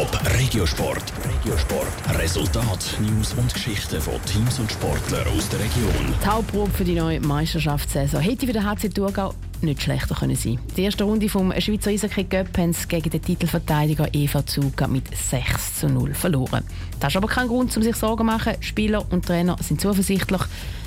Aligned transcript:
Top 0.00 0.18
Regiosport. 0.38 1.12
Regiosport. 1.28 2.18
Resultat, 2.18 2.96
News 3.00 3.34
und 3.34 3.52
Geschichten 3.52 4.00
von 4.00 4.14
Teams 4.24 4.58
und 4.58 4.72
Sportlern 4.72 5.28
aus 5.28 5.46
der 5.50 5.60
Region. 5.60 6.14
Die 6.24 6.26
Hauptprobe 6.26 6.70
für 6.70 6.84
die 6.84 6.94
neue 6.94 7.20
Meisterschaftssaison 7.20 8.22
hätte 8.22 8.46
für 8.46 8.54
den 8.54 8.64
HC 8.64 8.88
Thurgau 8.88 9.34
nicht 9.60 9.82
schlechter 9.82 10.14
können 10.14 10.36
sein. 10.36 10.58
Die 10.74 10.84
erste 10.84 11.04
Runde 11.04 11.28
vom 11.28 11.52
Schweizer 11.60 11.90
Eishockey 11.90 12.26
haben 12.56 12.74
gegen 12.88 13.10
den 13.10 13.20
Titelverteidiger 13.20 14.08
Eva 14.14 14.46
Zuga 14.46 14.86
mit 14.86 15.14
6 15.14 15.80
zu 15.80 15.88
0 15.90 16.14
verloren. 16.14 16.64
Das 16.98 17.12
ist 17.12 17.18
aber 17.18 17.28
kein 17.28 17.48
Grund, 17.48 17.76
um 17.76 17.82
sich 17.82 17.96
Sorgen 17.96 18.20
zu 18.20 18.24
machen. 18.24 18.54
Spieler 18.60 19.04
und 19.12 19.26
Trainer 19.26 19.58
sind 19.60 19.82
zuversichtlich 19.82 20.40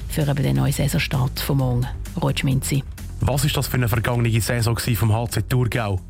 für 0.09 0.25
den 0.25 0.55
neuen 0.55 0.73
Saisonstart 0.73 1.39
von 1.39 1.57
morgen. 1.59 1.87
Rutsch 2.19 2.43
Minzi. 2.43 2.83
Was 3.25 3.45
ist 3.45 3.55
das 3.55 3.67
für 3.67 3.77
eine 3.77 3.87
vergangene 3.87 4.41
Saison 4.41 4.77
vom 4.77 5.13
HC 5.13 5.43
Thurgau? 5.47 6.01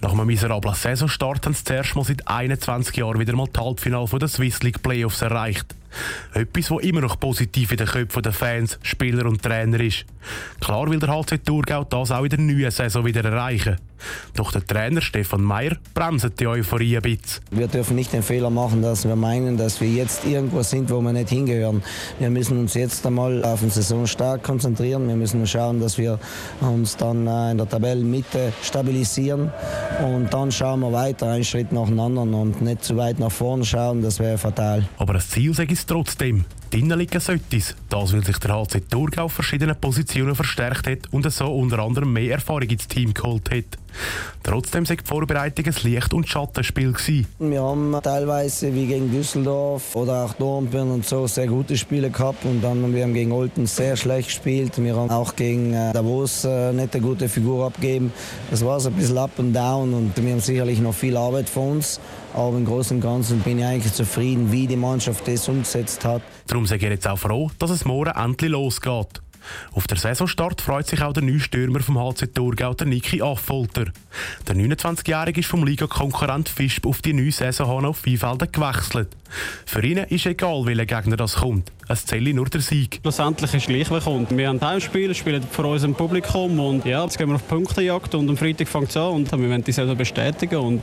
Nach 0.00 0.12
einem 0.12 0.26
miserablen 0.26 0.74
Saisonstart 0.74 1.44
haben 1.44 1.52
sie 1.52 1.64
zuerst 1.64 1.94
mal 1.94 2.04
seit 2.04 2.26
21 2.26 2.96
Jahren 2.96 3.20
wieder 3.20 3.36
mal 3.36 3.46
das 3.52 3.62
Halbfinale 3.62 4.08
der 4.18 4.28
Swiss 4.28 4.62
League 4.62 4.82
Playoffs 4.82 5.20
erreicht. 5.20 5.66
Etwas, 6.32 6.70
was 6.70 6.82
immer 6.82 7.02
noch 7.02 7.20
positiv 7.20 7.72
in 7.72 7.76
den 7.76 7.86
Köpfen 7.86 8.22
der 8.22 8.32
Fans, 8.32 8.78
Spieler 8.82 9.26
und 9.26 9.42
Trainer 9.42 9.80
ist. 9.80 10.06
Klar 10.60 10.88
will 10.88 10.98
der 10.98 11.10
HC 11.10 11.44
Thurgau 11.44 11.84
das 11.84 12.10
auch 12.10 12.24
in 12.24 12.30
der 12.30 12.38
neuen 12.38 12.70
Saison 12.70 13.04
wieder 13.04 13.22
erreichen. 13.22 13.76
Doch 14.34 14.52
der 14.52 14.64
Trainer 14.66 15.00
Stefan 15.00 15.42
Mayer 15.42 15.76
bremst 15.94 16.28
die 16.38 16.46
Euphorie 16.46 16.96
ein 16.96 17.02
bisschen. 17.02 17.42
Wir 17.50 17.68
dürfen 17.68 17.96
nicht 17.96 18.12
den 18.12 18.22
Fehler 18.22 18.50
machen, 18.50 18.82
dass 18.82 19.06
wir 19.06 19.16
meinen, 19.16 19.56
dass 19.56 19.80
wir 19.80 19.88
jetzt 19.88 20.24
irgendwo 20.24 20.62
sind, 20.62 20.90
wo 20.90 21.00
wir 21.00 21.12
nicht 21.12 21.28
hingehören. 21.28 21.82
Wir 22.18 22.30
müssen 22.30 22.58
uns 22.58 22.74
jetzt 22.74 23.06
einmal 23.06 23.44
auf 23.44 23.60
den 23.60 23.70
Saisonstart 23.70 24.42
konzentrieren. 24.42 25.08
Wir 25.08 25.16
müssen 25.16 25.46
schauen, 25.46 25.80
dass 25.80 25.98
wir 25.98 26.18
uns 26.60 26.96
dann 26.96 27.26
äh, 27.26 27.50
in 27.52 27.58
der 27.58 27.68
Tabellenmitte 27.68 28.52
stabilisieren. 28.62 29.50
Und 30.04 30.32
dann 30.32 30.52
schauen 30.52 30.80
wir 30.80 30.92
weiter, 30.92 31.30
einen 31.30 31.44
Schritt 31.44 31.72
nach 31.72 31.86
dem 31.86 31.98
anderen 32.00 32.34
und 32.34 32.62
nicht 32.62 32.84
zu 32.84 32.96
weit 32.96 33.18
nach 33.18 33.32
vorne 33.32 33.64
schauen, 33.64 34.02
das 34.02 34.18
wäre 34.18 34.38
fatal. 34.38 34.88
Aber 34.98 35.14
das 35.14 35.28
Ziel 35.28 35.52
es 35.72 35.86
trotzdem. 35.86 36.44
Drinnen 36.72 36.98
liegen 36.98 37.20
sollte. 37.20 37.60
Das, 37.90 38.12
weil 38.14 38.24
sich 38.24 38.38
der 38.38 38.54
HC 38.54 38.80
Thurgau 38.88 39.24
auf 39.24 39.32
verschiedenen 39.32 39.76
Positionen 39.76 40.34
verstärkt 40.34 40.86
hat 40.86 41.12
und 41.12 41.30
so 41.30 41.44
unter 41.46 41.80
anderem 41.80 42.14
mehr 42.14 42.32
Erfahrung 42.32 42.62
ins 42.62 42.88
Team 42.88 43.12
geholt 43.12 43.50
hat. 43.50 43.78
Trotzdem 44.42 44.88
war 44.88 44.96
die 44.96 45.04
Vorbereitung 45.04 45.66
ein 45.66 45.74
Licht- 45.82 46.14
und 46.14 46.26
Schattenspiel. 46.26 46.92
Gewesen. 46.92 47.26
Wir 47.38 47.62
haben 47.62 47.94
teilweise 48.02 48.74
wie 48.74 48.86
gegen 48.86 49.10
Düsseldorf 49.10 49.94
oder 49.94 50.24
auch 50.24 50.32
Dornbirn 50.32 50.90
und 50.90 51.04
so 51.06 51.26
sehr 51.26 51.46
gute 51.46 51.76
Spiele 51.76 52.08
gehabt 52.08 52.44
und 52.46 52.62
dann 52.62 52.94
wir 52.94 53.02
haben 53.02 53.12
gegen 53.12 53.32
Olten 53.32 53.66
sehr 53.66 53.94
schlecht 53.96 54.28
gespielt. 54.28 54.82
Wir 54.82 54.96
haben 54.96 55.10
auch 55.10 55.36
gegen 55.36 55.74
äh, 55.74 55.92
Davos 55.92 56.44
äh, 56.44 56.72
nicht 56.72 56.94
eine 56.94 57.04
gute 57.04 57.28
Figur 57.28 57.66
abgegeben. 57.66 58.12
Das 58.50 58.64
war 58.64 58.80
so 58.80 58.88
ein 58.88 58.94
bisschen 58.94 59.18
up 59.18 59.38
and 59.38 59.54
down 59.54 59.92
und 59.92 60.12
wir 60.16 60.32
haben 60.32 60.40
sicherlich 60.40 60.80
noch 60.80 60.94
viel 60.94 61.18
Arbeit 61.18 61.50
vor 61.50 61.68
uns. 61.70 62.00
Aber 62.34 62.56
im 62.56 62.64
Großen 62.64 62.96
und 62.96 63.02
Ganzen 63.02 63.40
bin 63.40 63.58
ich 63.58 63.64
eigentlich 63.64 63.92
zufrieden, 63.92 64.50
wie 64.50 64.66
die 64.66 64.76
Mannschaft 64.76 65.26
das 65.28 65.48
umgesetzt 65.48 66.04
hat. 66.04 66.22
Darum 66.46 66.66
sage 66.66 66.86
ich 66.86 66.92
jetzt 66.92 67.06
auch 67.06 67.18
froh, 67.18 67.50
dass 67.58 67.70
es 67.70 67.84
morgen 67.84 68.10
endlich 68.10 68.50
losgeht. 68.50 69.20
Auf 69.72 69.86
der 69.86 69.96
Saisonstart 69.96 70.60
freut 70.60 70.86
sich 70.86 71.02
auch 71.02 71.12
der 71.12 71.22
neue 71.22 71.40
Stürmer 71.40 71.80
vom 71.80 71.98
HC 71.98 72.28
Thurgau, 72.28 72.74
der 72.74 72.86
Niki 72.86 73.22
Affolter. 73.22 73.86
Der 74.46 74.54
29-Jährige 74.54 75.40
ist 75.40 75.48
vom 75.48 75.64
Liga-Konkurrent 75.64 76.48
Fischb 76.48 76.86
auf 76.86 77.02
die 77.02 77.12
neue 77.12 77.32
Saison 77.32 77.84
auf 77.84 78.06
Weinfelden 78.06 78.52
gewechselt. 78.52 79.08
Für 79.66 79.84
ihn 79.84 79.98
ist 79.98 80.26
egal, 80.26 80.64
welcher 80.66 80.86
Gegner 80.86 81.16
das 81.16 81.36
kommt. 81.36 81.72
Es 81.88 82.06
zählt 82.06 82.34
nur 82.34 82.46
der 82.46 82.60
Sieg. 82.60 83.00
Schlussendlich 83.02 83.54
ist 83.54 83.66
gleich, 83.66 83.90
wer 83.90 84.00
kommt. 84.00 84.36
Wir 84.36 84.48
haben 84.48 84.60
Heimspiel, 84.60 85.14
spielen 85.14 85.42
vor 85.50 85.64
unserem 85.64 85.94
Publikum 85.94 86.58
und 86.60 86.84
ja, 86.84 87.02
jetzt 87.02 87.18
gehen 87.18 87.28
wir 87.28 87.36
auf 87.36 87.48
Punktejagd 87.48 88.14
und 88.14 88.28
am 88.28 88.36
Freitag 88.36 88.68
fängt 88.68 88.90
es 88.90 88.96
an 88.96 89.12
und 89.12 89.32
wir 89.32 89.50
wollen 89.50 89.64
die 89.64 89.72
Saison 89.72 89.96
bestätigen 89.96 90.56
und 90.56 90.82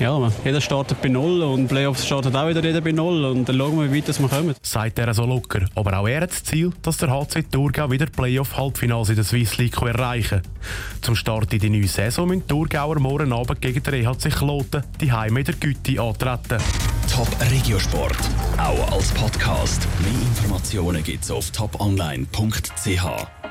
ja, 0.00 0.32
jeder 0.44 0.60
startet 0.60 1.00
bei 1.00 1.08
Null 1.08 1.42
und 1.42 1.68
Playoffs 1.68 2.06
startet 2.06 2.34
auch 2.34 2.48
wieder 2.48 2.62
jeder 2.62 2.80
bei 2.80 2.92
Null 2.92 3.24
und 3.24 3.48
dann 3.48 3.56
schauen 3.56 3.78
wir, 3.78 3.92
wie 3.92 4.06
weit 4.06 4.20
wir 4.20 4.28
kommen. 4.28 4.54
Sagt 4.62 4.98
er 4.98 5.14
so 5.14 5.24
locker. 5.24 5.64
Aber 5.74 5.98
auch 5.98 6.06
er 6.06 6.22
hat 6.22 6.30
das 6.30 6.44
Ziel, 6.44 6.72
dass 6.82 6.98
der 6.98 7.10
HC 7.10 7.44
Thurgau 7.50 7.90
wieder 7.90 8.06
Playoff-Halbfinals 8.06 9.08
in 9.10 9.16
der 9.16 9.24
Swiss 9.24 9.56
League 9.58 9.80
erreichen 9.80 10.42
kann. 10.42 11.02
Zum 11.02 11.16
Start 11.16 11.52
in 11.52 11.60
die 11.60 11.70
neue 11.70 11.88
Saison 11.88 12.28
müssen 12.28 12.46
Thurgauer 12.46 12.98
morgen 12.98 13.32
Abend 13.32 13.60
gegen 13.60 13.82
den 13.82 13.94
EHC 13.94 14.30
Kloten 14.30 14.82
die 15.00 15.12
Heime 15.12 15.44
der 15.44 15.54
Güte 15.54 16.00
antreten. 16.00 16.62
Top 17.12 17.28
Regiosport, 17.50 18.18
auch 18.58 18.92
als 18.92 19.12
Podcast. 19.12 19.86
Mehr 20.00 20.22
Informationen 20.22 21.02
gibt's 21.02 21.30
auf 21.30 21.50
toponline.ch. 21.50 23.45